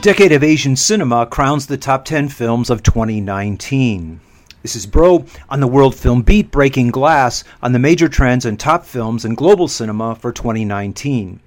Decade 0.00 0.32
of 0.32 0.42
Asian 0.42 0.76
Cinema 0.76 1.26
crowns 1.26 1.66
the 1.66 1.76
top 1.76 2.06
10 2.06 2.30
films 2.30 2.70
of 2.70 2.82
2019. 2.82 4.18
This 4.62 4.74
is 4.74 4.86
Broe 4.86 5.26
on 5.50 5.60
the 5.60 5.66
World 5.66 5.94
Film 5.94 6.22
Beat 6.22 6.50
Breaking 6.50 6.90
Glass 6.90 7.44
on 7.62 7.72
the 7.72 7.78
major 7.78 8.08
trends 8.08 8.46
and 8.46 8.58
top 8.58 8.86
films 8.86 9.26
in 9.26 9.34
global 9.34 9.68
cinema 9.68 10.14
for 10.14 10.32
2019. 10.32 11.40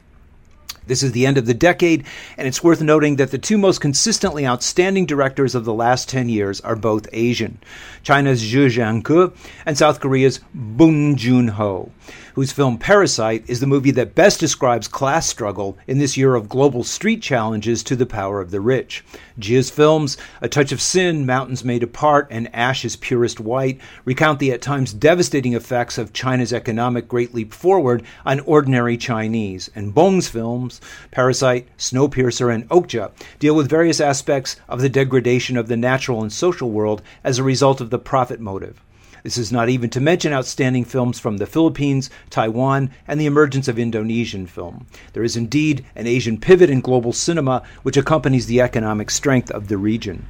This 0.86 1.02
is 1.02 1.14
the 1.14 1.26
end 1.26 1.40
of 1.40 1.48
the 1.48 1.56
decade, 1.56 2.06
and 2.38 2.48
it's 2.48 2.64
worth 2.64 2.82
noting 2.82 3.16
that 3.16 3.32
the 3.32 3.40
two 3.40 3.58
most 3.58 3.82
consistently 3.82 4.46
outstanding 4.46 5.08
directors 5.08 5.56
of 5.56 5.66
the 5.66 5.74
last 5.74 6.08
10 6.10 6.30
years 6.30 6.62
are 6.62 6.76
both 6.76 7.08
Asian 7.12 7.58
China's 8.04 8.44
Jia 8.44 8.68
Zhangke 8.68 9.36
and 9.66 9.76
South 9.76 10.00
Korea's 10.00 10.42
Bong 10.54 11.16
Joon 11.16 11.48
Ho 11.48 11.92
whose 12.34 12.52
film 12.52 12.78
Parasite 12.78 13.44
is 13.48 13.60
the 13.60 13.68
movie 13.68 13.92
that 13.92 14.16
best 14.16 14.40
describes 14.40 14.88
class 14.88 15.28
struggle 15.28 15.78
in 15.88 16.00
this 16.00 16.18
year 16.18 16.36
of 16.36 16.50
global 16.50 16.84
street 16.84 17.22
challenges 17.22 17.84
to 17.84 17.96
the 17.96 18.06
power 18.06 18.42
of 18.42 18.52
the 18.52 18.62
rich. 18.62 19.04
Jia's 19.40 19.70
films, 19.70 20.18
A 20.42 20.48
Touch 20.48 20.72
of 20.72 20.82
Sin, 20.82 21.26
Mountains 21.26 21.64
May 21.64 21.80
Depart, 21.80 22.28
and 22.32 22.54
Ash 22.54 22.84
is 22.86 22.96
Purest 22.96 23.40
White, 23.40 23.80
recount 24.06 24.40
the 24.40 24.52
at 24.52 24.62
times 24.62 24.94
devastating 24.94 25.54
effects 25.54 25.98
of 25.98 26.14
China's 26.14 26.54
economic 26.54 27.08
great 27.08 27.34
leap 27.34 27.54
forward 27.54 28.04
on 28.26 28.40
ordinary 28.42 28.98
Chinese. 28.98 29.70
And 29.76 29.94
Bong's 29.94 30.28
films, 30.28 30.82
Parasite, 31.12 31.68
Snowpiercer, 31.78 32.54
and 32.54 32.68
Okja, 32.70 33.12
deal 33.40 33.56
with 33.56 33.70
various 33.70 34.00
aspects 34.00 34.56
of 34.68 34.82
the 34.82 34.90
degradation 34.90 35.58
of 35.58 35.68
the 35.68 35.78
natural 35.78 36.22
and 36.22 36.32
social 36.32 36.72
world 36.72 37.02
as 37.24 37.38
a 37.38 37.44
result 37.44 37.82
of 37.82 37.90
the 37.90 38.00
profit 38.00 38.40
motive. 38.40 38.82
This 39.24 39.38
is 39.38 39.54
not 39.54 39.70
even 39.70 39.90
to 39.92 40.02
mention 40.02 40.34
outstanding 40.34 40.84
films 40.84 41.18
from 41.18 41.38
the 41.38 41.46
Philippines, 41.46 42.10
Taiwan, 42.30 42.92
and 43.08 43.22
the 43.22 43.26
emergence 43.26 43.70
of 43.70 43.80
Indonesian 43.80 44.48
film. 44.48 44.86
There 45.14 45.24
is 45.24 45.38
indeed 45.38 45.86
an 45.96 46.08
Asian 46.08 46.38
pivot 46.38 46.70
in 46.70 46.82
global 46.82 47.14
cinema 47.14 47.64
which 47.84 47.96
accompanies 47.96 48.48
the 48.48 48.60
economic 48.60 49.10
strength 49.10 49.50
of 49.50 49.70
the 49.70 49.78
region. 49.78 50.26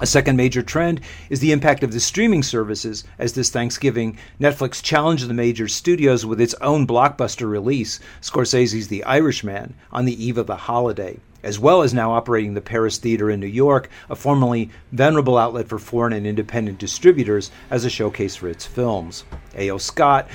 A 0.00 0.06
second 0.06 0.36
major 0.36 0.62
trend 0.62 1.00
is 1.30 1.38
the 1.38 1.52
impact 1.52 1.84
of 1.84 1.92
the 1.92 2.00
streaming 2.00 2.42
services, 2.42 3.04
as 3.20 3.34
this 3.34 3.50
Thanksgiving, 3.50 4.18
Netflix 4.40 4.82
challenged 4.82 5.28
the 5.28 5.34
major 5.34 5.68
studios 5.68 6.26
with 6.26 6.40
its 6.40 6.54
own 6.60 6.88
blockbuster 6.88 7.48
release, 7.48 8.00
Scorsese's 8.20 8.88
The 8.88 9.04
Irishman, 9.04 9.74
on 9.92 10.06
the 10.06 10.24
eve 10.24 10.38
of 10.38 10.48
the 10.48 10.56
holiday 10.56 11.20
as 11.42 11.58
well 11.58 11.82
as 11.82 11.94
now 11.94 12.12
operating 12.12 12.54
the 12.54 12.60
Paris 12.60 12.98
Theater 12.98 13.30
in 13.30 13.40
New 13.40 13.46
York, 13.46 13.88
a 14.10 14.16
formerly 14.16 14.70
venerable 14.92 15.38
outlet 15.38 15.68
for 15.68 15.78
foreign 15.78 16.12
and 16.12 16.26
independent 16.26 16.78
distributors, 16.78 17.50
as 17.70 17.84
a 17.84 17.90
showcase 17.90 18.36
for 18.36 18.48
its 18.48 18.66
films. 18.66 19.24
A.O. 19.56 19.78
Scott 19.78 20.28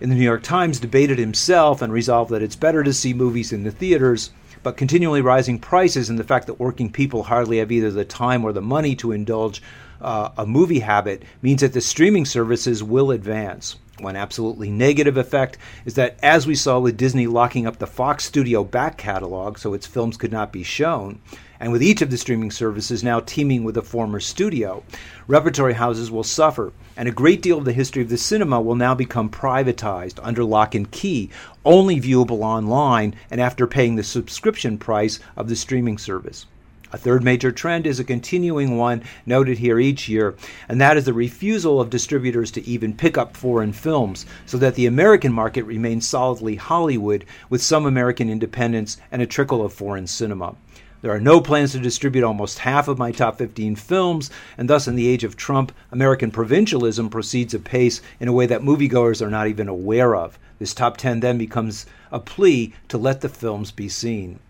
in 0.00 0.08
the 0.08 0.14
New 0.14 0.24
York 0.24 0.42
Times 0.42 0.80
debated 0.80 1.18
himself 1.18 1.82
and 1.82 1.92
resolved 1.92 2.30
that 2.30 2.42
it's 2.42 2.56
better 2.56 2.82
to 2.82 2.92
see 2.92 3.12
movies 3.12 3.52
in 3.52 3.64
the 3.64 3.70
theaters, 3.70 4.30
but 4.62 4.76
continually 4.76 5.20
rising 5.20 5.58
prices 5.58 6.10
and 6.10 6.18
the 6.18 6.24
fact 6.24 6.46
that 6.46 6.60
working 6.60 6.90
people 6.90 7.22
hardly 7.22 7.58
have 7.58 7.72
either 7.72 7.90
the 7.90 8.04
time 8.04 8.44
or 8.44 8.52
the 8.52 8.60
money 8.60 8.94
to 8.96 9.12
indulge 9.12 9.62
uh, 10.00 10.30
a 10.38 10.46
movie 10.46 10.80
habit 10.80 11.22
means 11.42 11.60
that 11.60 11.72
the 11.72 11.80
streaming 11.80 12.24
services 12.24 12.82
will 12.82 13.10
advance. 13.10 13.76
One 14.00 14.16
absolutely 14.16 14.70
negative 14.70 15.16
effect 15.16 15.58
is 15.84 15.94
that, 15.94 16.18
as 16.22 16.46
we 16.46 16.54
saw 16.54 16.78
with 16.78 16.96
Disney 16.96 17.26
locking 17.26 17.66
up 17.66 17.78
the 17.78 17.86
Fox 17.86 18.24
studio 18.24 18.64
back 18.64 18.96
catalog 18.96 19.58
so 19.58 19.74
its 19.74 19.86
films 19.86 20.16
could 20.16 20.32
not 20.32 20.52
be 20.52 20.62
shown, 20.62 21.20
and 21.60 21.70
with 21.70 21.82
each 21.82 22.00
of 22.00 22.10
the 22.10 22.16
streaming 22.16 22.50
services 22.50 23.04
now 23.04 23.20
teaming 23.20 23.62
with 23.62 23.76
a 23.76 23.82
former 23.82 24.18
studio, 24.18 24.82
repertory 25.26 25.74
houses 25.74 26.10
will 26.10 26.24
suffer, 26.24 26.72
and 26.96 27.08
a 27.08 27.12
great 27.12 27.42
deal 27.42 27.58
of 27.58 27.66
the 27.66 27.74
history 27.74 28.02
of 28.02 28.08
the 28.08 28.16
cinema 28.16 28.60
will 28.60 28.74
now 28.74 28.94
become 28.94 29.28
privatized 29.28 30.18
under 30.22 30.44
lock 30.44 30.74
and 30.74 30.90
key, 30.90 31.28
only 31.64 32.00
viewable 32.00 32.40
online 32.40 33.14
and 33.30 33.40
after 33.40 33.66
paying 33.66 33.96
the 33.96 34.02
subscription 34.02 34.78
price 34.78 35.20
of 35.36 35.48
the 35.48 35.56
streaming 35.56 35.98
service. 35.98 36.46
A 36.92 36.98
third 36.98 37.22
major 37.22 37.52
trend 37.52 37.86
is 37.86 38.00
a 38.00 38.04
continuing 38.04 38.76
one 38.76 39.04
noted 39.24 39.58
here 39.58 39.78
each 39.78 40.08
year, 40.08 40.34
and 40.68 40.80
that 40.80 40.96
is 40.96 41.04
the 41.04 41.12
refusal 41.12 41.80
of 41.80 41.88
distributors 41.88 42.50
to 42.50 42.66
even 42.66 42.94
pick 42.94 43.16
up 43.16 43.36
foreign 43.36 43.72
films, 43.72 44.26
so 44.44 44.58
that 44.58 44.74
the 44.74 44.86
American 44.86 45.32
market 45.32 45.62
remains 45.62 46.04
solidly 46.04 46.56
Hollywood 46.56 47.24
with 47.48 47.62
some 47.62 47.86
American 47.86 48.28
independence 48.28 48.96
and 49.12 49.22
a 49.22 49.26
trickle 49.26 49.64
of 49.64 49.72
foreign 49.72 50.08
cinema. 50.08 50.56
There 51.00 51.12
are 51.12 51.20
no 51.20 51.40
plans 51.40 51.72
to 51.72 51.78
distribute 51.78 52.24
almost 52.24 52.58
half 52.58 52.88
of 52.88 52.98
my 52.98 53.12
top 53.12 53.38
15 53.38 53.76
films, 53.76 54.28
and 54.58 54.68
thus, 54.68 54.88
in 54.88 54.96
the 54.96 55.06
age 55.06 55.22
of 55.22 55.36
Trump, 55.36 55.70
American 55.92 56.32
provincialism 56.32 57.08
proceeds 57.08 57.54
apace 57.54 58.02
in 58.18 58.26
a 58.26 58.32
way 58.32 58.46
that 58.46 58.62
moviegoers 58.62 59.22
are 59.22 59.30
not 59.30 59.46
even 59.46 59.68
aware 59.68 60.16
of. 60.16 60.40
This 60.58 60.74
top 60.74 60.96
10 60.96 61.20
then 61.20 61.38
becomes 61.38 61.86
a 62.10 62.18
plea 62.18 62.74
to 62.88 62.98
let 62.98 63.20
the 63.20 63.28
films 63.28 63.70
be 63.70 63.88
seen. 63.88 64.40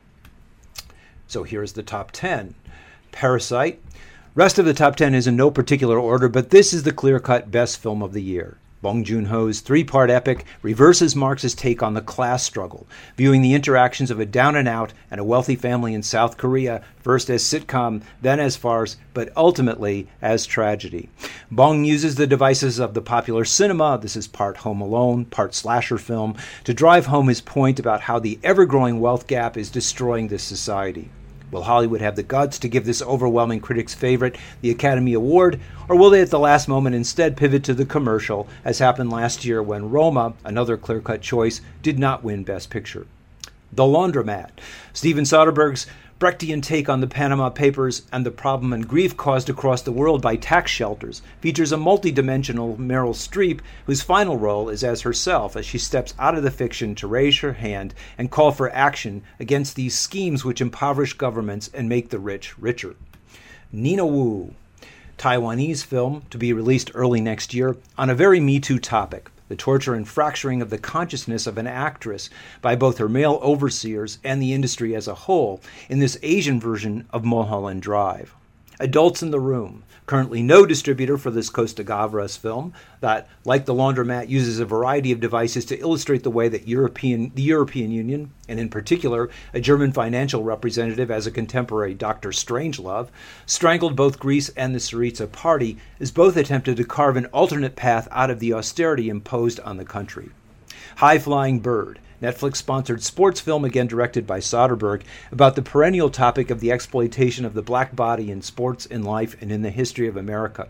So 1.30 1.44
here's 1.44 1.74
the 1.74 1.84
top 1.84 2.10
10 2.10 2.56
Parasite. 3.12 3.80
Rest 4.34 4.58
of 4.58 4.64
the 4.64 4.74
top 4.74 4.96
10 4.96 5.14
is 5.14 5.28
in 5.28 5.36
no 5.36 5.48
particular 5.48 5.96
order, 5.96 6.28
but 6.28 6.50
this 6.50 6.72
is 6.72 6.82
the 6.82 6.90
clear 6.90 7.20
cut 7.20 7.52
best 7.52 7.78
film 7.78 8.02
of 8.02 8.12
the 8.12 8.22
year. 8.22 8.56
Bong 8.82 9.04
Joon 9.04 9.26
Ho's 9.26 9.60
three 9.60 9.84
part 9.84 10.10
epic 10.10 10.44
reverses 10.60 11.14
Marx's 11.14 11.54
take 11.54 11.84
on 11.84 11.94
the 11.94 12.00
class 12.00 12.42
struggle, 12.42 12.88
viewing 13.16 13.42
the 13.42 13.54
interactions 13.54 14.10
of 14.10 14.18
a 14.18 14.26
down 14.26 14.56
and 14.56 14.66
out 14.66 14.92
and 15.08 15.20
a 15.20 15.24
wealthy 15.24 15.54
family 15.54 15.94
in 15.94 16.02
South 16.02 16.36
Korea, 16.36 16.82
first 16.98 17.30
as 17.30 17.44
sitcom, 17.44 18.02
then 18.22 18.40
as 18.40 18.56
farce, 18.56 18.96
but 19.14 19.30
ultimately 19.36 20.08
as 20.20 20.46
tragedy. 20.46 21.10
Bong 21.48 21.84
uses 21.84 22.16
the 22.16 22.26
devices 22.26 22.80
of 22.80 22.94
the 22.94 23.02
popular 23.02 23.44
cinema, 23.44 24.00
this 24.02 24.16
is 24.16 24.26
part 24.26 24.56
Home 24.58 24.80
Alone, 24.80 25.26
part 25.26 25.54
slasher 25.54 25.98
film, 25.98 26.34
to 26.64 26.74
drive 26.74 27.06
home 27.06 27.28
his 27.28 27.40
point 27.40 27.78
about 27.78 28.00
how 28.00 28.18
the 28.18 28.40
ever 28.42 28.66
growing 28.66 28.98
wealth 28.98 29.28
gap 29.28 29.56
is 29.56 29.70
destroying 29.70 30.26
this 30.26 30.42
society. 30.42 31.10
Will 31.50 31.64
Hollywood 31.64 32.00
have 32.00 32.16
the 32.16 32.22
guts 32.22 32.58
to 32.60 32.68
give 32.68 32.84
this 32.84 33.02
overwhelming 33.02 33.60
critics' 33.60 33.94
favorite 33.94 34.36
the 34.60 34.70
Academy 34.70 35.14
Award, 35.14 35.58
or 35.88 35.96
will 35.96 36.10
they 36.10 36.20
at 36.20 36.30
the 36.30 36.38
last 36.38 36.68
moment 36.68 36.94
instead 36.94 37.36
pivot 37.36 37.64
to 37.64 37.74
the 37.74 37.84
commercial, 37.84 38.46
as 38.64 38.78
happened 38.78 39.10
last 39.10 39.44
year 39.44 39.62
when 39.62 39.90
Roma, 39.90 40.34
another 40.44 40.76
clear 40.76 41.00
cut 41.00 41.22
choice, 41.22 41.60
did 41.82 41.98
not 41.98 42.22
win 42.22 42.44
Best 42.44 42.70
Picture? 42.70 43.06
The 43.72 43.84
Laundromat. 43.84 44.50
Steven 44.92 45.24
Soderbergh's 45.24 45.86
Brechtian 46.18 46.60
take 46.60 46.88
on 46.88 47.00
the 47.00 47.06
Panama 47.06 47.50
Papers 47.50 48.02
and 48.12 48.26
the 48.26 48.32
problem 48.32 48.72
and 48.72 48.86
grief 48.86 49.16
caused 49.16 49.48
across 49.48 49.80
the 49.80 49.92
world 49.92 50.20
by 50.20 50.34
tax 50.36 50.70
shelters 50.70 51.22
features 51.40 51.70
a 51.70 51.76
multidimensional 51.76 52.76
Meryl 52.76 53.14
Streep, 53.14 53.60
whose 53.86 54.02
final 54.02 54.36
role 54.36 54.68
is 54.68 54.82
as 54.82 55.02
herself 55.02 55.56
as 55.56 55.64
she 55.64 55.78
steps 55.78 56.12
out 56.18 56.34
of 56.34 56.42
the 56.42 56.50
fiction 56.50 56.94
to 56.96 57.06
raise 57.06 57.38
her 57.38 57.54
hand 57.54 57.94
and 58.18 58.30
call 58.30 58.50
for 58.50 58.70
action 58.74 59.22
against 59.38 59.76
these 59.76 59.96
schemes 59.96 60.44
which 60.44 60.60
impoverish 60.60 61.14
governments 61.14 61.70
and 61.72 61.88
make 61.88 62.10
the 62.10 62.18
rich 62.18 62.58
richer. 62.58 62.96
Nina 63.72 64.04
Wu, 64.04 64.52
Taiwanese 65.16 65.84
film 65.84 66.24
to 66.30 66.36
be 66.36 66.52
released 66.52 66.90
early 66.92 67.20
next 67.20 67.54
year 67.54 67.76
on 67.96 68.10
a 68.10 68.14
very 68.14 68.40
Me 68.40 68.58
Too 68.58 68.78
topic 68.80 69.29
the 69.50 69.56
torture 69.56 69.94
and 69.94 70.06
fracturing 70.06 70.62
of 70.62 70.70
the 70.70 70.78
consciousness 70.78 71.44
of 71.44 71.58
an 71.58 71.66
actress 71.66 72.30
by 72.62 72.76
both 72.76 72.98
her 72.98 73.08
male 73.08 73.40
overseers 73.42 74.20
and 74.22 74.40
the 74.40 74.52
industry 74.52 74.94
as 74.94 75.08
a 75.08 75.14
whole 75.14 75.60
in 75.88 75.98
this 75.98 76.16
Asian 76.22 76.60
version 76.60 77.04
of 77.10 77.24
Mulholland 77.24 77.82
Drive. 77.82 78.32
Adults 78.80 79.22
in 79.22 79.30
the 79.30 79.38
Room, 79.38 79.84
currently 80.06 80.42
no 80.42 80.64
distributor 80.64 81.18
for 81.18 81.30
this 81.30 81.50
Costa 81.50 81.84
Gavras 81.84 82.38
film, 82.38 82.72
that, 83.00 83.28
like 83.44 83.66
the 83.66 83.74
laundromat, 83.74 84.30
uses 84.30 84.58
a 84.58 84.64
variety 84.64 85.12
of 85.12 85.20
devices 85.20 85.66
to 85.66 85.78
illustrate 85.78 86.22
the 86.22 86.30
way 86.30 86.48
that 86.48 86.66
European, 86.66 87.30
the 87.34 87.42
European 87.42 87.92
Union, 87.92 88.32
and 88.48 88.58
in 88.58 88.70
particular 88.70 89.28
a 89.52 89.60
German 89.60 89.92
financial 89.92 90.42
representative 90.42 91.10
as 91.10 91.26
a 91.26 91.30
contemporary 91.30 91.92
Dr. 91.92 92.30
Strangelove, 92.30 93.10
strangled 93.44 93.96
both 93.96 94.18
Greece 94.18 94.48
and 94.56 94.74
the 94.74 94.78
Syriza 94.78 95.30
party, 95.30 95.76
as 96.00 96.10
both 96.10 96.38
attempted 96.38 96.78
to 96.78 96.84
carve 96.84 97.16
an 97.16 97.26
alternate 97.26 97.76
path 97.76 98.08
out 98.10 98.30
of 98.30 98.40
the 98.40 98.54
austerity 98.54 99.10
imposed 99.10 99.60
on 99.60 99.76
the 99.76 99.84
country. 99.84 100.30
High 100.96 101.18
Flying 101.18 101.60
Bird, 101.60 101.98
Netflix 102.22 102.56
sponsored 102.56 103.02
sports 103.02 103.40
film, 103.40 103.64
again 103.64 103.86
directed 103.86 104.26
by 104.26 104.40
Soderbergh, 104.40 105.02
about 105.32 105.56
the 105.56 105.62
perennial 105.62 106.10
topic 106.10 106.50
of 106.50 106.60
the 106.60 106.70
exploitation 106.70 107.44
of 107.44 107.54
the 107.54 107.62
black 107.62 107.96
body 107.96 108.30
in 108.30 108.42
sports, 108.42 108.84
in 108.86 109.02
life, 109.02 109.36
and 109.40 109.50
in 109.50 109.62
the 109.62 109.70
history 109.70 110.06
of 110.06 110.16
America. 110.16 110.68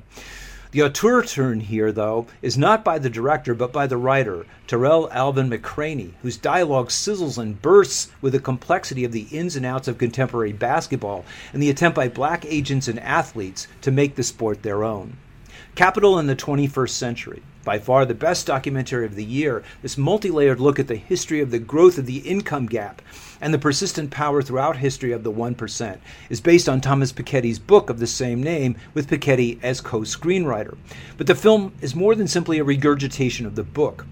The 0.72 0.84
auteur 0.84 1.22
turn 1.24 1.58
here, 1.58 1.90
though, 1.90 2.28
is 2.42 2.56
not 2.56 2.84
by 2.84 3.00
the 3.00 3.10
director, 3.10 3.54
but 3.54 3.72
by 3.72 3.88
the 3.88 3.96
writer, 3.96 4.46
Tarell 4.68 5.08
Alvin 5.10 5.50
McCraney, 5.50 6.12
whose 6.22 6.36
dialogue 6.36 6.90
sizzles 6.90 7.38
and 7.38 7.60
bursts 7.60 8.12
with 8.20 8.34
the 8.34 8.38
complexity 8.38 9.02
of 9.02 9.10
the 9.10 9.26
ins 9.32 9.56
and 9.56 9.66
outs 9.66 9.88
of 9.88 9.98
contemporary 9.98 10.52
basketball 10.52 11.24
and 11.52 11.60
the 11.60 11.70
attempt 11.70 11.96
by 11.96 12.06
black 12.06 12.46
agents 12.46 12.86
and 12.86 13.00
athletes 13.00 13.66
to 13.80 13.90
make 13.90 14.14
the 14.14 14.22
sport 14.22 14.62
their 14.62 14.84
own. 14.84 15.16
Capital 15.74 16.18
in 16.18 16.26
the 16.26 16.36
21st 16.36 16.90
Century, 16.90 17.42
by 17.64 17.78
far 17.78 18.04
the 18.04 18.14
best 18.14 18.46
documentary 18.46 19.04
of 19.04 19.14
the 19.14 19.24
year, 19.24 19.62
this 19.82 19.98
multi 19.98 20.30
layered 20.30 20.60
look 20.60 20.78
at 20.78 20.88
the 20.88 20.96
history 20.96 21.40
of 21.40 21.50
the 21.50 21.58
growth 21.58 21.98
of 21.98 22.06
the 22.06 22.18
income 22.18 22.66
gap 22.66 23.02
and 23.40 23.52
the 23.52 23.58
persistent 23.58 24.10
power 24.10 24.42
throughout 24.42 24.76
history 24.76 25.12
of 25.12 25.24
the 25.24 25.32
1%, 25.32 25.98
is 26.28 26.40
based 26.40 26.68
on 26.68 26.80
Thomas 26.80 27.12
Piketty's 27.12 27.58
book 27.58 27.90
of 27.90 27.98
the 27.98 28.06
same 28.06 28.42
name, 28.42 28.76
with 28.94 29.08
Piketty 29.08 29.58
as 29.62 29.80
co 29.80 30.00
screenwriter. 30.00 30.76
But 31.16 31.26
the 31.26 31.34
film 31.34 31.72
is 31.80 31.94
more 31.94 32.14
than 32.14 32.28
simply 32.28 32.58
a 32.58 32.64
regurgitation 32.64 33.46
of 33.46 33.56
the 33.56 33.64
book 33.64 34.06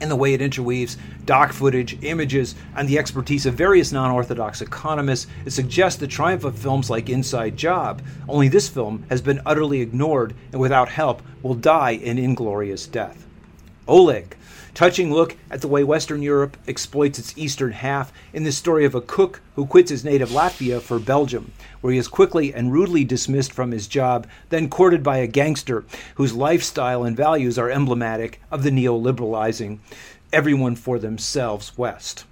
in 0.00 0.08
the 0.08 0.16
way 0.16 0.34
it 0.34 0.42
interweaves 0.42 0.96
doc 1.24 1.52
footage, 1.52 1.98
images, 2.02 2.54
and 2.74 2.88
the 2.88 2.98
expertise 2.98 3.46
of 3.46 3.54
various 3.54 3.92
non 3.92 4.10
orthodox 4.10 4.60
economists, 4.60 5.26
it 5.44 5.52
suggests 5.52 6.00
the 6.00 6.06
triumph 6.06 6.44
of 6.44 6.58
films 6.58 6.90
like 6.90 7.08
Inside 7.08 7.56
Job. 7.56 8.02
Only 8.28 8.48
this 8.48 8.68
film 8.68 9.04
has 9.08 9.20
been 9.20 9.40
utterly 9.46 9.80
ignored 9.80 10.34
and 10.52 10.60
without 10.60 10.88
help 10.88 11.22
will 11.42 11.54
die 11.54 11.92
an 12.04 12.18
inglorious 12.18 12.86
death. 12.86 13.26
Oleg, 13.90 14.36
touching 14.72 15.12
look 15.12 15.36
at 15.50 15.62
the 15.62 15.66
way 15.66 15.82
Western 15.82 16.22
Europe 16.22 16.56
exploits 16.68 17.18
its 17.18 17.36
eastern 17.36 17.72
half 17.72 18.12
in 18.32 18.44
the 18.44 18.52
story 18.52 18.84
of 18.84 18.94
a 18.94 19.00
cook 19.00 19.40
who 19.56 19.66
quits 19.66 19.90
his 19.90 20.04
native 20.04 20.28
Latvia 20.28 20.80
for 20.80 21.00
Belgium, 21.00 21.50
where 21.80 21.92
he 21.92 21.98
is 21.98 22.06
quickly 22.06 22.54
and 22.54 22.72
rudely 22.72 23.02
dismissed 23.02 23.52
from 23.52 23.72
his 23.72 23.88
job, 23.88 24.28
then 24.50 24.70
courted 24.70 25.02
by 25.02 25.16
a 25.16 25.26
gangster 25.26 25.84
whose 26.14 26.34
lifestyle 26.34 27.02
and 27.02 27.16
values 27.16 27.58
are 27.58 27.68
emblematic 27.68 28.40
of 28.48 28.62
the 28.62 28.70
neoliberalizing 28.70 29.80
everyone 30.32 30.76
for 30.76 31.00
themselves 31.00 31.76
West. 31.76 32.24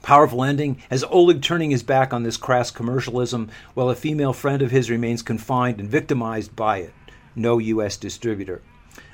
Powerful 0.00 0.42
ending 0.42 0.80
as 0.90 1.04
Oleg 1.10 1.42
turning 1.42 1.70
his 1.70 1.82
back 1.82 2.14
on 2.14 2.22
this 2.22 2.38
crass 2.38 2.70
commercialism 2.70 3.50
while 3.74 3.90
a 3.90 3.94
female 3.94 4.32
friend 4.32 4.62
of 4.62 4.70
his 4.70 4.88
remains 4.88 5.20
confined 5.20 5.80
and 5.80 5.90
victimized 5.90 6.56
by 6.56 6.78
it. 6.78 6.94
No 7.36 7.58
U.S. 7.58 7.98
distributor. 7.98 8.62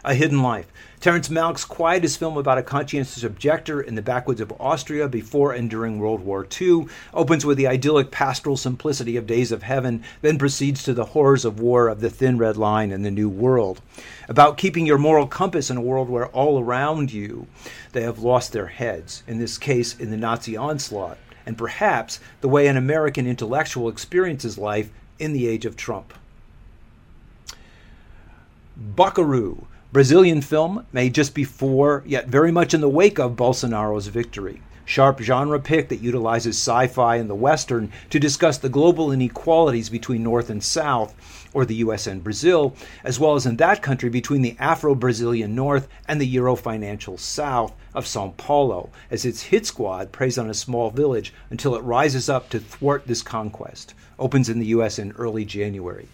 A 0.06 0.12
Hidden 0.12 0.42
Life. 0.42 0.70
Terrence 1.00 1.30
Malick's 1.30 1.64
quietest 1.64 2.18
film 2.18 2.36
about 2.36 2.58
a 2.58 2.62
conscientious 2.62 3.24
objector 3.24 3.80
in 3.80 3.94
the 3.94 4.02
backwoods 4.02 4.42
of 4.42 4.52
Austria 4.60 5.08
before 5.08 5.54
and 5.54 5.70
during 5.70 5.98
World 5.98 6.20
War 6.20 6.46
II 6.60 6.88
opens 7.14 7.46
with 7.46 7.56
the 7.56 7.66
idyllic 7.66 8.10
pastoral 8.10 8.58
simplicity 8.58 9.16
of 9.16 9.26
Days 9.26 9.50
of 9.50 9.62
Heaven, 9.62 10.04
then 10.20 10.36
proceeds 10.36 10.82
to 10.82 10.92
the 10.92 11.06
horrors 11.06 11.46
of 11.46 11.58
war 11.58 11.88
of 11.88 12.02
the 12.02 12.10
Thin 12.10 12.36
Red 12.36 12.58
Line 12.58 12.92
and 12.92 13.02
the 13.02 13.10
New 13.10 13.30
World. 13.30 13.80
About 14.28 14.58
keeping 14.58 14.84
your 14.84 14.98
moral 14.98 15.26
compass 15.26 15.70
in 15.70 15.78
a 15.78 15.82
world 15.82 16.10
where 16.10 16.26
all 16.26 16.60
around 16.60 17.10
you 17.10 17.46
they 17.92 18.02
have 18.02 18.18
lost 18.18 18.52
their 18.52 18.66
heads, 18.66 19.22
in 19.26 19.38
this 19.38 19.56
case, 19.56 19.98
in 19.98 20.10
the 20.10 20.18
Nazi 20.18 20.54
onslaught, 20.54 21.16
and 21.46 21.56
perhaps 21.56 22.20
the 22.42 22.48
way 22.48 22.66
an 22.66 22.76
American 22.76 23.26
intellectual 23.26 23.88
experiences 23.88 24.58
life 24.58 24.90
in 25.18 25.32
the 25.32 25.48
age 25.48 25.64
of 25.64 25.78
Trump. 25.78 26.12
Bacurau 28.76 29.64
Brazilian 29.94 30.40
film 30.40 30.84
made 30.92 31.14
just 31.14 31.36
before, 31.36 32.02
yet 32.04 32.26
very 32.26 32.50
much 32.50 32.74
in 32.74 32.80
the 32.80 32.88
wake 32.88 33.20
of 33.20 33.36
Bolsonaro's 33.36 34.08
victory. 34.08 34.60
Sharp 34.84 35.20
genre 35.20 35.60
pick 35.60 35.88
that 35.88 36.00
utilizes 36.00 36.56
sci 36.56 36.88
fi 36.88 37.14
and 37.14 37.30
the 37.30 37.34
Western 37.36 37.92
to 38.10 38.18
discuss 38.18 38.58
the 38.58 38.68
global 38.68 39.12
inequalities 39.12 39.88
between 39.88 40.24
North 40.24 40.50
and 40.50 40.64
South, 40.64 41.14
or 41.54 41.64
the 41.64 41.76
US 41.76 42.08
and 42.08 42.24
Brazil, 42.24 42.74
as 43.04 43.20
well 43.20 43.36
as 43.36 43.46
in 43.46 43.56
that 43.58 43.82
country 43.82 44.10
between 44.10 44.42
the 44.42 44.56
Afro 44.58 44.96
Brazilian 44.96 45.54
North 45.54 45.86
and 46.08 46.20
the 46.20 46.26
Euro 46.26 46.56
financial 46.56 47.16
South 47.16 47.72
of 47.94 48.04
Sao 48.04 48.34
Paulo, 48.36 48.90
as 49.12 49.24
its 49.24 49.42
hit 49.42 49.64
squad 49.64 50.10
preys 50.10 50.38
on 50.38 50.50
a 50.50 50.54
small 50.54 50.90
village 50.90 51.32
until 51.50 51.76
it 51.76 51.84
rises 51.84 52.28
up 52.28 52.48
to 52.48 52.58
thwart 52.58 53.06
this 53.06 53.22
conquest. 53.22 53.94
Opens 54.18 54.48
in 54.48 54.58
the 54.58 54.74
US 54.74 54.98
in 54.98 55.12
early 55.12 55.44
January. 55.44 56.08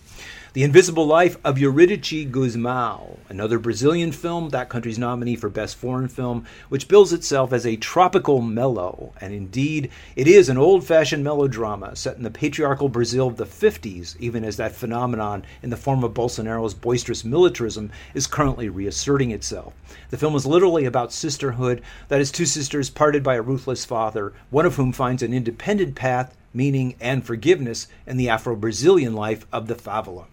The 0.53 0.65
Invisible 0.65 1.07
Life 1.07 1.37
of 1.45 1.59
Eurídice 1.59 2.29
Gusmão, 2.29 3.19
another 3.29 3.61
Brazilian 3.61 4.11
film, 4.11 4.49
that 4.49 4.69
country's 4.69 4.99
nominee 4.99 5.37
for 5.37 5.49
Best 5.49 5.77
Foreign 5.77 6.09
Film, 6.09 6.45
which 6.69 6.89
bills 6.89 7.13
itself 7.13 7.53
as 7.53 7.65
a 7.65 7.77
tropical 7.77 8.41
mellow. 8.41 9.13
And 9.21 9.33
indeed, 9.33 9.93
it 10.17 10.27
is 10.27 10.49
an 10.49 10.59
old 10.59 10.85
fashioned 10.85 11.23
melodrama 11.23 11.95
set 11.95 12.17
in 12.17 12.25
the 12.25 12.33
patriarchal 12.33 12.89
Brazil 12.89 13.29
of 13.29 13.37
the 13.37 13.47
50s, 13.47 14.17
even 14.19 14.43
as 14.43 14.57
that 14.57 14.75
phenomenon 14.75 15.45
in 15.63 15.71
the 15.71 15.77
form 15.77 16.03
of 16.03 16.15
Bolsonaro's 16.15 16.75
boisterous 16.75 17.25
militarism 17.25 17.93
is 18.13 18.27
currently 18.27 18.69
reasserting 18.69 19.31
itself. 19.31 19.73
The 20.11 20.19
film 20.19 20.35
is 20.35 20.47
literally 20.47 20.85
about 20.85 21.13
sisterhood, 21.13 21.81
that 22.09 22.21
is, 22.21 22.33
two 22.33 22.45
sisters 22.45 22.91
parted 22.91 23.23
by 23.23 23.37
a 23.37 23.43
ruthless 23.43 23.85
father, 23.85 24.33
one 24.51 24.67
of 24.67 24.75
whom 24.75 24.91
finds 24.91 25.23
an 25.23 25.33
independent 25.33 25.95
path 25.95 26.37
meaning, 26.53 26.97
and 27.01 27.25
forgiveness 27.25 27.87
in 28.07 28.17
the 28.17 28.29
Afro 28.29 28.57
Brazilian 28.57 29.15
life 29.15 29.47
of 29.53 29.69
the 29.69 29.75
favela. 29.77 30.27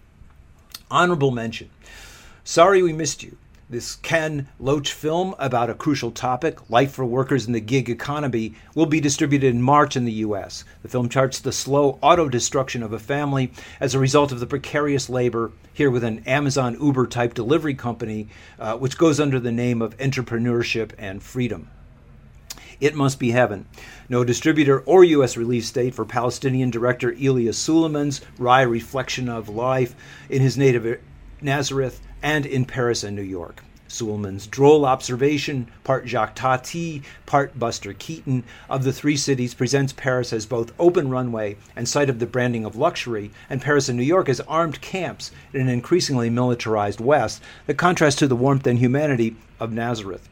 Honorable 0.90 1.30
mention. 1.30 1.70
Sorry 2.44 2.82
we 2.82 2.92
missed 2.92 3.22
you. 3.22 3.36
This 3.70 3.96
Ken 3.96 4.48
Loach 4.58 4.94
film 4.94 5.34
about 5.38 5.68
a 5.68 5.74
crucial 5.74 6.10
topic, 6.10 6.70
life 6.70 6.92
for 6.92 7.04
workers 7.04 7.46
in 7.46 7.52
the 7.52 7.60
gig 7.60 7.90
economy, 7.90 8.54
will 8.74 8.86
be 8.86 8.98
distributed 8.98 9.54
in 9.54 9.60
March 9.60 9.94
in 9.94 10.06
the 10.06 10.12
U.S. 10.12 10.64
The 10.80 10.88
film 10.88 11.10
charts 11.10 11.38
the 11.38 11.52
slow 11.52 11.98
auto 12.00 12.30
destruction 12.30 12.82
of 12.82 12.94
a 12.94 12.98
family 12.98 13.52
as 13.78 13.94
a 13.94 13.98
result 13.98 14.32
of 14.32 14.40
the 14.40 14.46
precarious 14.46 15.10
labor, 15.10 15.52
here 15.74 15.90
with 15.90 16.04
an 16.04 16.20
Amazon 16.24 16.78
Uber 16.80 17.06
type 17.08 17.34
delivery 17.34 17.74
company, 17.74 18.28
uh, 18.58 18.78
which 18.78 18.96
goes 18.96 19.20
under 19.20 19.38
the 19.38 19.52
name 19.52 19.82
of 19.82 19.94
entrepreneurship 19.98 20.92
and 20.96 21.22
freedom. 21.22 21.68
It 22.80 22.94
Must 22.94 23.18
Be 23.18 23.32
Heaven. 23.32 23.66
No 24.08 24.22
distributor 24.22 24.78
or 24.80 25.02
U.S. 25.02 25.36
release 25.36 25.68
date 25.72 25.96
for 25.96 26.04
Palestinian 26.04 26.70
director 26.70 27.12
Elia 27.12 27.52
Suleiman's 27.52 28.20
wry 28.38 28.62
reflection 28.62 29.28
of 29.28 29.48
life 29.48 29.96
in 30.30 30.42
his 30.42 30.56
native 30.56 31.00
Nazareth 31.40 32.00
and 32.22 32.46
in 32.46 32.64
Paris 32.64 33.02
and 33.02 33.16
New 33.16 33.22
York. 33.22 33.64
Suleiman's 33.88 34.46
droll 34.46 34.84
observation, 34.84 35.66
part 35.82 36.06
Jacques 36.06 36.36
Tati, 36.36 37.02
part 37.26 37.58
Buster 37.58 37.94
Keaton, 37.94 38.44
of 38.70 38.84
the 38.84 38.92
three 38.92 39.16
cities 39.16 39.54
presents 39.54 39.92
Paris 39.92 40.32
as 40.32 40.46
both 40.46 40.72
open 40.78 41.10
runway 41.10 41.56
and 41.74 41.88
site 41.88 42.10
of 42.10 42.20
the 42.20 42.26
branding 42.26 42.64
of 42.64 42.76
luxury, 42.76 43.32
and 43.50 43.60
Paris 43.60 43.88
and 43.88 43.98
New 43.98 44.04
York 44.04 44.28
as 44.28 44.40
armed 44.42 44.80
camps 44.80 45.32
in 45.52 45.62
an 45.62 45.68
increasingly 45.68 46.30
militarized 46.30 47.00
West 47.00 47.42
that 47.66 47.78
contrast 47.78 48.20
to 48.20 48.28
the 48.28 48.36
warmth 48.36 48.68
and 48.68 48.78
humanity 48.78 49.34
of 49.58 49.72
Nazareth. 49.72 50.28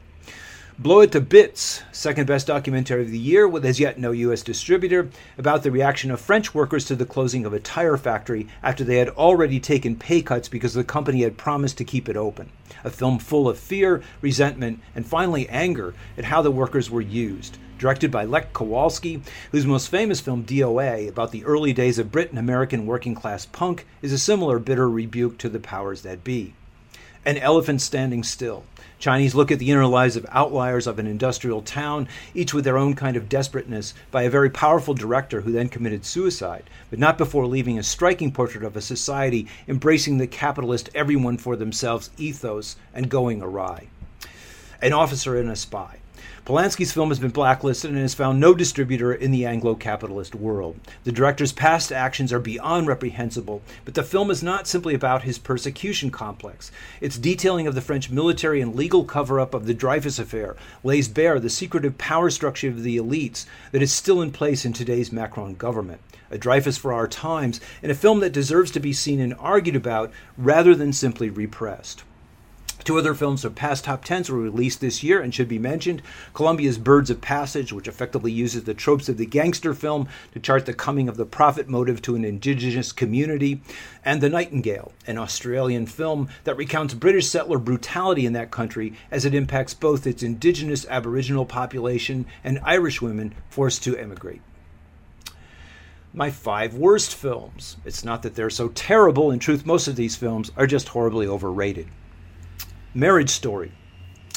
Blow 0.78 1.00
It 1.00 1.12
to 1.12 1.22
Bits, 1.22 1.82
second 1.90 2.26
best 2.26 2.48
documentary 2.48 3.00
of 3.00 3.10
the 3.10 3.18
year, 3.18 3.48
with 3.48 3.64
as 3.64 3.80
yet 3.80 3.98
no 3.98 4.10
U.S. 4.10 4.42
distributor, 4.42 5.08
about 5.38 5.62
the 5.62 5.70
reaction 5.70 6.10
of 6.10 6.20
French 6.20 6.54
workers 6.54 6.84
to 6.84 6.94
the 6.94 7.06
closing 7.06 7.46
of 7.46 7.54
a 7.54 7.60
tire 7.60 7.96
factory 7.96 8.46
after 8.62 8.84
they 8.84 8.98
had 8.98 9.08
already 9.08 9.58
taken 9.58 9.96
pay 9.96 10.20
cuts 10.20 10.50
because 10.50 10.74
the 10.74 10.84
company 10.84 11.22
had 11.22 11.38
promised 11.38 11.78
to 11.78 11.84
keep 11.84 12.10
it 12.10 12.16
open. 12.18 12.50
A 12.84 12.90
film 12.90 13.18
full 13.18 13.48
of 13.48 13.58
fear, 13.58 14.02
resentment, 14.20 14.80
and 14.94 15.06
finally 15.06 15.48
anger 15.48 15.94
at 16.18 16.26
how 16.26 16.42
the 16.42 16.50
workers 16.50 16.90
were 16.90 17.00
used. 17.00 17.56
Directed 17.78 18.10
by 18.10 18.26
Lech 18.26 18.52
Kowalski, 18.52 19.22
whose 19.52 19.64
most 19.64 19.88
famous 19.88 20.20
film, 20.20 20.44
DOA, 20.44 21.08
about 21.08 21.32
the 21.32 21.46
early 21.46 21.72
days 21.72 21.98
of 21.98 22.12
Britain 22.12 22.36
American 22.36 22.84
working 22.84 23.14
class 23.14 23.46
punk, 23.46 23.86
is 24.02 24.12
a 24.12 24.18
similar 24.18 24.58
bitter 24.58 24.90
rebuke 24.90 25.38
to 25.38 25.48
the 25.48 25.58
powers 25.58 26.02
that 26.02 26.22
be. 26.22 26.52
An 27.26 27.38
Elephant 27.38 27.82
Standing 27.82 28.22
Still 28.22 28.62
Chinese 29.00 29.34
look 29.34 29.50
at 29.50 29.58
the 29.58 29.72
inner 29.72 29.84
lives 29.84 30.14
of 30.14 30.24
outliers 30.30 30.86
of 30.86 31.00
an 31.00 31.08
industrial 31.08 31.60
town, 31.60 32.06
each 32.34 32.54
with 32.54 32.64
their 32.64 32.78
own 32.78 32.94
kind 32.94 33.16
of 33.16 33.28
desperateness, 33.28 33.94
by 34.12 34.22
a 34.22 34.30
very 34.30 34.48
powerful 34.48 34.94
director 34.94 35.40
who 35.40 35.50
then 35.50 35.68
committed 35.68 36.04
suicide, 36.04 36.70
but 36.88 37.00
not 37.00 37.18
before 37.18 37.48
leaving 37.48 37.80
a 37.80 37.82
striking 37.82 38.30
portrait 38.30 38.62
of 38.62 38.76
a 38.76 38.80
society 38.80 39.48
embracing 39.66 40.18
the 40.18 40.28
capitalist 40.28 40.88
everyone 40.94 41.36
for 41.36 41.56
themselves 41.56 42.10
ethos 42.16 42.76
and 42.94 43.10
going 43.10 43.42
awry. 43.42 43.88
An 44.80 44.92
officer 44.92 45.36
and 45.36 45.50
a 45.50 45.56
spy. 45.56 45.98
Polanski's 46.46 46.92
film 46.92 47.08
has 47.08 47.18
been 47.18 47.32
blacklisted 47.32 47.90
and 47.90 47.98
has 47.98 48.14
found 48.14 48.38
no 48.38 48.54
distributor 48.54 49.12
in 49.12 49.32
the 49.32 49.44
Anglo 49.44 49.74
capitalist 49.74 50.32
world. 50.32 50.78
The 51.02 51.10
director's 51.10 51.50
past 51.50 51.90
actions 51.90 52.32
are 52.32 52.38
beyond 52.38 52.86
reprehensible, 52.86 53.62
but 53.84 53.94
the 53.94 54.04
film 54.04 54.30
is 54.30 54.44
not 54.44 54.68
simply 54.68 54.94
about 54.94 55.24
his 55.24 55.38
persecution 55.38 56.12
complex. 56.12 56.70
Its 57.00 57.18
detailing 57.18 57.66
of 57.66 57.74
the 57.74 57.80
French 57.80 58.10
military 58.10 58.60
and 58.60 58.76
legal 58.76 59.02
cover 59.04 59.40
up 59.40 59.54
of 59.54 59.66
the 59.66 59.74
Dreyfus 59.74 60.20
affair 60.20 60.54
lays 60.84 61.08
bare 61.08 61.40
the 61.40 61.50
secretive 61.50 61.98
power 61.98 62.30
structure 62.30 62.68
of 62.68 62.84
the 62.84 62.96
elites 62.96 63.46
that 63.72 63.82
is 63.82 63.92
still 63.92 64.22
in 64.22 64.30
place 64.30 64.64
in 64.64 64.72
today's 64.72 65.10
Macron 65.10 65.56
government. 65.56 66.00
A 66.30 66.38
Dreyfus 66.38 66.78
for 66.78 66.92
our 66.92 67.08
times, 67.08 67.60
in 67.82 67.90
a 67.90 67.94
film 67.94 68.20
that 68.20 68.30
deserves 68.30 68.70
to 68.70 68.78
be 68.78 68.92
seen 68.92 69.18
and 69.18 69.34
argued 69.40 69.74
about 69.74 70.12
rather 70.38 70.76
than 70.76 70.92
simply 70.92 71.28
repressed. 71.28 72.04
Two 72.86 72.98
other 72.98 73.14
films 73.14 73.44
of 73.44 73.56
past 73.56 73.82
top 73.82 74.04
tens 74.04 74.30
were 74.30 74.38
released 74.38 74.80
this 74.80 75.02
year 75.02 75.20
and 75.20 75.34
should 75.34 75.48
be 75.48 75.58
mentioned. 75.58 76.02
Colombia's 76.34 76.78
Birds 76.78 77.10
of 77.10 77.20
Passage, 77.20 77.72
which 77.72 77.88
effectively 77.88 78.30
uses 78.30 78.62
the 78.62 78.74
tropes 78.74 79.08
of 79.08 79.16
the 79.16 79.26
gangster 79.26 79.74
film 79.74 80.06
to 80.32 80.38
chart 80.38 80.66
the 80.66 80.72
coming 80.72 81.08
of 81.08 81.16
the 81.16 81.26
profit 81.26 81.68
motive 81.68 82.00
to 82.02 82.14
an 82.14 82.24
indigenous 82.24 82.92
community, 82.92 83.60
and 84.04 84.20
The 84.20 84.28
Nightingale, 84.28 84.92
an 85.04 85.18
Australian 85.18 85.86
film 85.86 86.28
that 86.44 86.56
recounts 86.56 86.94
British 86.94 87.26
settler 87.26 87.58
brutality 87.58 88.24
in 88.24 88.34
that 88.34 88.52
country 88.52 88.92
as 89.10 89.24
it 89.24 89.34
impacts 89.34 89.74
both 89.74 90.06
its 90.06 90.22
indigenous 90.22 90.86
Aboriginal 90.88 91.44
population 91.44 92.24
and 92.44 92.60
Irish 92.62 93.02
women 93.02 93.34
forced 93.50 93.82
to 93.82 93.96
emigrate 93.96 94.42
my 96.14 96.30
five 96.30 96.74
worst 96.74 97.16
films. 97.16 97.78
It's 97.84 98.04
not 98.04 98.22
that 98.22 98.36
they're 98.36 98.48
so 98.48 98.68
terrible. 98.68 99.32
In 99.32 99.40
truth, 99.40 99.66
most 99.66 99.88
of 99.88 99.96
these 99.96 100.14
films 100.14 100.52
are 100.56 100.68
just 100.68 100.90
horribly 100.90 101.26
overrated. 101.26 101.88
Marriage 102.96 103.28
Story. 103.28 103.72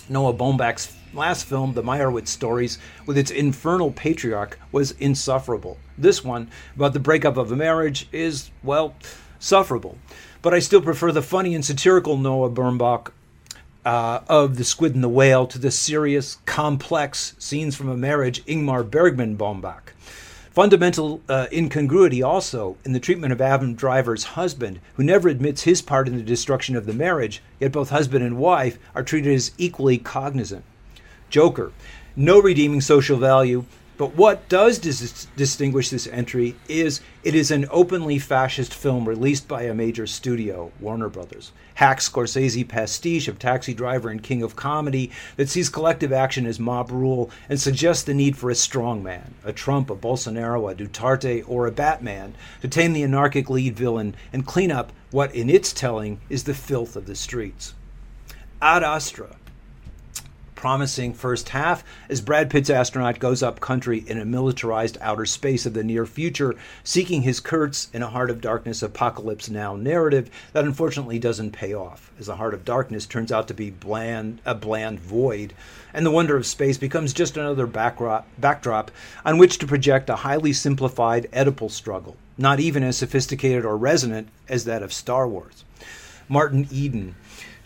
Noah 0.09 0.33
Baumbach's 0.33 0.93
last 1.13 1.45
film, 1.45 1.75
The 1.75 1.81
Meyerowitz 1.81 2.27
Stories, 2.27 2.77
with 3.05 3.17
its 3.17 3.31
infernal 3.31 3.89
patriarch, 3.89 4.59
was 4.73 4.91
insufferable. 4.99 5.77
This 5.97 6.25
one, 6.25 6.51
about 6.75 6.91
the 6.91 6.99
breakup 6.99 7.37
of 7.37 7.53
a 7.53 7.55
marriage, 7.55 8.09
is, 8.11 8.51
well, 8.61 8.95
sufferable. 9.39 9.97
But 10.41 10.53
I 10.53 10.59
still 10.59 10.81
prefer 10.81 11.13
the 11.13 11.21
funny 11.21 11.55
and 11.55 11.63
satirical 11.63 12.17
Noah 12.17 12.49
Baumbach 12.49 13.13
uh, 13.85 14.19
of 14.27 14.57
The 14.57 14.65
Squid 14.65 14.93
and 14.93 15.03
the 15.05 15.07
Whale 15.07 15.47
to 15.47 15.57
the 15.57 15.71
serious, 15.71 16.39
complex 16.45 17.35
scenes 17.39 17.77
from 17.77 17.87
a 17.87 17.95
marriage 17.95 18.43
Ingmar 18.43 18.83
Bergman 18.83 19.37
Baumbach. 19.37 19.93
Fundamental 20.59 21.21
uh, 21.29 21.47
incongruity 21.53 22.21
also 22.21 22.75
in 22.83 22.91
the 22.91 22.99
treatment 22.99 23.31
of 23.31 23.39
Adam 23.39 23.75
Driver's 23.75 24.25
husband, 24.35 24.81
who 24.95 25.03
never 25.05 25.29
admits 25.29 25.61
his 25.61 25.81
part 25.81 26.05
in 26.09 26.17
the 26.17 26.21
destruction 26.21 26.75
of 26.75 26.85
the 26.85 26.91
marriage, 26.91 27.41
yet 27.61 27.71
both 27.71 27.91
husband 27.91 28.25
and 28.25 28.37
wife 28.37 28.77
are 28.93 29.01
treated 29.01 29.33
as 29.33 29.53
equally 29.57 29.97
cognizant. 29.97 30.65
Joker, 31.29 31.71
no 32.13 32.41
redeeming 32.41 32.81
social 32.81 33.17
value, 33.17 33.63
but 33.99 34.15
what 34.15 34.47
does 34.47 34.79
dis- 34.79 35.27
distinguish 35.35 35.89
this 35.89 36.07
entry 36.07 36.55
is 36.69 37.01
it 37.21 37.35
is 37.35 37.51
an 37.51 37.65
openly 37.69 38.17
fascist 38.17 38.73
film 38.73 39.05
released 39.05 39.45
by 39.45 39.63
a 39.63 39.73
major 39.73 40.07
studio, 40.07 40.71
Warner 40.79 41.09
Brothers. 41.09 41.51
Hack 41.75 41.99
Scorsese 41.99 42.65
pastiche 42.65 43.27
of 43.27 43.39
Taxi 43.39 43.73
Driver 43.73 44.07
and 44.07 44.23
King 44.23 44.41
of 44.41 44.55
Comedy 44.55 45.11
that 45.35 45.49
sees 45.49 45.67
collective 45.67 46.13
action 46.13 46.45
as 46.45 46.61
mob 46.61 46.91
rule 46.91 47.29
and 47.49 47.59
suggests 47.59 48.03
the 48.03 48.13
need 48.13 48.37
for 48.37 48.49
a 48.49 48.55
strong 48.55 49.03
man, 49.03 49.33
a 49.43 49.51
Trump, 49.51 49.89
a 49.89 49.97
Bolsonaro, 49.97 50.71
a 50.71 50.75
Duterte, 50.75 51.43
or 51.45 51.67
a 51.67 51.71
Batman 51.71 52.35
to 52.61 52.69
tame 52.69 52.93
the 52.93 53.03
anarchic 53.03 53.49
lead 53.49 53.75
villain 53.75 54.15
and 54.31 54.47
clean 54.47 54.71
up 54.71 54.93
what, 55.11 55.35
in 55.35 55.49
its 55.49 55.73
telling, 55.73 56.21
is 56.29 56.45
the 56.45 56.53
filth 56.53 56.95
of 56.95 57.05
the 57.05 57.15
streets. 57.15 57.73
Ad 58.61 58.81
Astra 58.81 59.35
promising 60.59 61.13
first 61.13 61.47
half 61.47 61.85
as 62.09 62.19
Brad 62.19 62.49
Pitt's 62.49 62.69
astronaut 62.69 63.17
goes 63.17 63.41
up 63.41 63.61
country 63.61 64.03
in 64.05 64.19
a 64.19 64.25
militarized 64.25 64.97
outer 64.99 65.25
space 65.25 65.65
of 65.65 65.73
the 65.73 65.85
near 65.85 66.05
future, 66.05 66.53
seeking 66.83 67.21
his 67.21 67.39
Kurtz 67.39 67.87
in 67.93 68.03
a 68.03 68.09
Heart 68.09 68.29
of 68.29 68.41
Darkness 68.41 68.83
Apocalypse 68.83 69.49
Now 69.49 69.77
narrative 69.77 70.29
that 70.51 70.65
unfortunately 70.65 71.17
doesn't 71.17 71.51
pay 71.51 71.73
off, 71.73 72.11
as 72.19 72.25
the 72.25 72.35
Heart 72.35 72.53
of 72.53 72.65
Darkness 72.65 73.05
turns 73.05 73.31
out 73.31 73.47
to 73.47 73.53
be 73.53 73.69
bland, 73.69 74.41
a 74.45 74.53
bland 74.53 74.99
void, 74.99 75.53
and 75.93 76.05
the 76.05 76.11
wonder 76.11 76.35
of 76.35 76.45
space 76.45 76.77
becomes 76.77 77.13
just 77.13 77.37
another 77.37 77.65
backdrop, 77.65 78.27
backdrop 78.37 78.91
on 79.23 79.37
which 79.37 79.59
to 79.59 79.65
project 79.65 80.09
a 80.09 80.17
highly 80.17 80.51
simplified 80.51 81.29
Oedipal 81.31 81.71
struggle, 81.71 82.17
not 82.37 82.59
even 82.59 82.83
as 82.83 82.97
sophisticated 82.97 83.63
or 83.63 83.77
resonant 83.77 84.27
as 84.49 84.65
that 84.65 84.83
of 84.83 84.91
Star 84.91 85.25
Wars. 85.25 85.63
Martin 86.29 86.67
Eden 86.71 87.15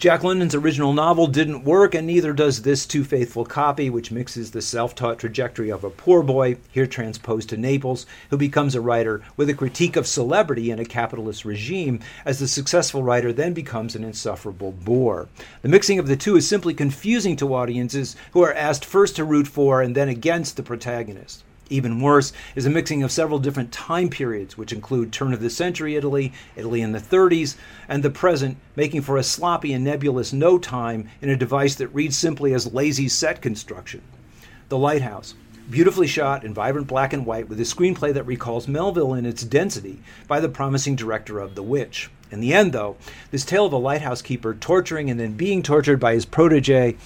Jack 0.04 0.24
London's 0.24 0.56
original 0.56 0.92
novel 0.92 1.28
didn't 1.28 1.64
work, 1.64 1.96
and 1.96 2.08
neither 2.08 2.34
does 2.34 2.62
this 2.62 2.86
too 2.86 3.04
faithful 3.04 3.46
copy, 3.46 3.90
which 3.90 4.12
mixes 4.12 4.52
the 4.52 4.62
self 4.62 4.96
taught 4.96 5.20
trajectory 5.20 5.70
of 5.70 5.84
a 5.84 5.90
poor 5.90 6.24
boy, 6.24 6.58
here 6.72 6.88
transposed 6.88 7.48
to 7.50 7.58
Naples, 7.58 8.06
who 8.30 8.38
becomes 8.38 8.76
a 8.76 8.82
writer, 8.82 9.22
with 9.38 9.50
a 9.50 9.54
critique 9.54 9.96
of 9.96 10.08
celebrity 10.08 10.72
in 10.72 10.80
a 10.80 10.84
capitalist 10.86 11.46
regime, 11.46 12.00
as 12.26 12.40
the 12.40 12.48
successful 12.48 13.04
writer 13.04 13.32
then 13.32 13.54
becomes 13.54 13.96
an 13.96 14.04
insufferable 14.04 14.72
bore. 14.72 15.30
The 15.62 15.70
mixing 15.70 16.00
of 16.00 16.08
the 16.08 16.18
two 16.18 16.36
is 16.36 16.48
simply 16.48 16.74
confusing 16.74 17.36
to 17.38 17.56
audiences 17.56 18.16
who 18.32 18.44
are 18.44 18.54
asked 18.54 18.84
first 18.84 19.16
to 19.18 19.24
root 19.24 19.48
for 19.48 19.82
and 19.82 19.96
then 19.96 20.10
against 20.10 20.58
the 20.58 20.64
protagonist. 20.64 21.44
Even 21.70 22.02
worse 22.02 22.34
is 22.56 22.66
a 22.66 22.70
mixing 22.70 23.04
of 23.04 23.12
several 23.12 23.40
different 23.40 23.72
time 23.72 24.10
periods, 24.10 24.58
which 24.58 24.74
include 24.74 25.12
turn 25.12 25.34
of 25.34 25.40
the 25.40 25.50
century 25.50 25.96
Italy, 25.96 26.34
Italy 26.56 26.82
in 26.82 26.92
the 26.92 27.00
30s, 27.00 27.56
and 27.88 28.04
the 28.04 28.10
present, 28.10 28.58
making 28.76 29.02
for 29.02 29.18
a 29.18 29.24
sloppy 29.24 29.74
and 29.74 29.84
nebulous 29.84 30.34
no 30.34 30.58
time 30.58 31.10
in 31.22 31.30
a 31.30 31.36
device 31.36 31.76
that 31.76 31.88
reads 31.88 32.18
simply 32.18 32.54
as 32.54 32.74
lazy 32.74 33.08
set 33.08 33.42
construction. 33.42 34.02
The 34.70 34.78
Lighthouse, 34.78 35.36
beautifully 35.70 36.08
shot 36.08 36.44
in 36.44 36.54
vibrant 36.54 36.88
black 36.88 37.14
and 37.14 37.26
white 37.26 37.48
with 37.48 37.60
a 37.60 37.64
screenplay 37.64 38.14
that 38.14 38.26
recalls 38.26 38.68
Melville 38.68 39.14
in 39.14 39.26
its 39.26 39.44
density 39.44 40.02
by 40.28 40.40
the 40.40 40.50
promising 40.50 40.96
director 40.96 41.40
of 41.40 41.56
The 41.56 41.64
Witch. 41.64 42.10
In 42.32 42.42
the 42.42 42.54
end, 42.54 42.74
though, 42.74 42.98
this 43.32 43.46
tale 43.46 43.66
of 43.66 43.74
a 43.74 43.78
lighthouse 43.78 44.22
keeper 44.22 44.54
torturing 44.54 45.10
and 45.10 45.20
then 45.20 45.34
being 45.34 45.62
tortured 45.62 46.00
by 46.00 46.16
his 46.16 46.26
protege 46.26 46.98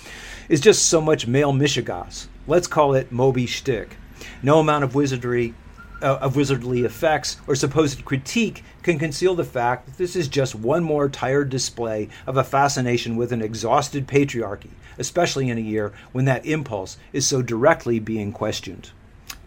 is 0.49 0.61
just 0.61 0.85
so 0.85 1.01
much 1.01 1.27
male 1.27 1.53
mishigas. 1.53 2.27
Let's 2.47 2.67
call 2.67 2.93
it 2.93 3.11
Moby 3.11 3.45
Shtick. 3.45 3.97
No 4.41 4.59
amount 4.59 4.83
of 4.83 4.95
wizardry 4.95 5.53
uh, 6.01 6.17
of 6.21 6.35
wizardly 6.35 6.83
effects 6.83 7.37
or 7.47 7.55
supposed 7.55 8.05
critique 8.05 8.63
can 8.83 8.99
conceal 8.99 9.35
the 9.35 9.43
fact 9.43 9.85
that 9.85 9.97
this 9.97 10.15
is 10.15 10.27
just 10.27 10.55
one 10.55 10.83
more 10.83 11.09
tired 11.09 11.49
display 11.49 12.07
of 12.25 12.37
a 12.37 12.43
fascination 12.43 13.15
with 13.15 13.31
an 13.31 13.41
exhausted 13.41 14.07
patriarchy, 14.07 14.69
especially 14.97 15.49
in 15.49 15.57
a 15.57 15.61
year 15.61 15.91
when 16.11 16.25
that 16.25 16.45
impulse 16.45 16.97
is 17.13 17.25
so 17.25 17.41
directly 17.41 17.99
being 17.99 18.31
questioned. 18.31 18.91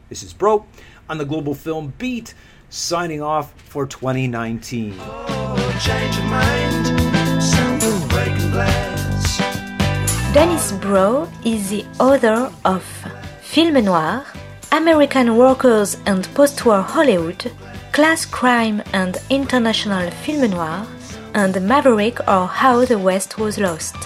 This 0.08 0.22
is 0.22 0.32
Broe 0.32 0.66
on 1.08 1.18
the 1.18 1.24
Global 1.24 1.54
Film 1.54 1.94
Beat, 1.98 2.34
signing 2.68 3.22
off 3.22 3.52
for 3.62 3.86
2019. 3.86 4.96
Dennis 10.32 10.72
Broe 10.72 11.28
is 11.44 11.70
the 11.70 11.84
author 11.98 12.52
of 12.64 12.84
Film 13.42 13.84
Noir, 13.84 14.24
American 14.72 15.36
Workers 15.36 15.96
and 16.06 16.28
Postwar 16.28 16.82
Hollywood, 16.84 17.50
Class 17.92 18.24
Crime 18.24 18.82
and 18.92 19.18
International 19.28 20.08
Film 20.10 20.50
Noir, 20.50 20.86
and 21.34 21.60
Maverick 21.66 22.20
or 22.28 22.46
How 22.46 22.84
the 22.84 22.98
West 22.98 23.36
Was 23.36 23.58
Lost. 23.58 23.96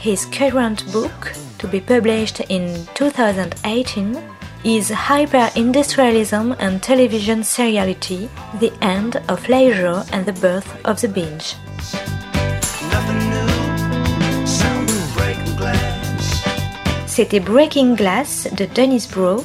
His 0.00 0.24
current 0.26 0.90
book, 0.92 1.34
to 1.58 1.68
be 1.68 1.80
published 1.80 2.40
in 2.48 2.86
2018, 2.94 4.18
is 4.64 4.88
Hyper-Industrialism 4.88 6.56
and 6.58 6.82
Television 6.82 7.40
Seriality, 7.40 8.28
The 8.60 8.72
End 8.80 9.16
of 9.28 9.46
Leisure 9.48 10.04
and 10.12 10.24
the 10.24 10.32
Birth 10.32 10.68
of 10.86 11.00
the 11.02 11.08
Binge. 11.08 11.54
C'était 17.06 17.44
Breaking 17.44 17.94
Glass 17.94 18.44
de 18.54 18.66
Dennis 18.66 19.06
Broe 19.06 19.44